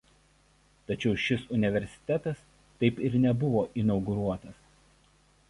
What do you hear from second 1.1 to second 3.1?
šis universitetas taip